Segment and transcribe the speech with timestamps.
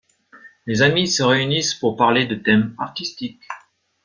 [0.65, 3.43] Les amis se réunissent pour parler de thèmes artistiques.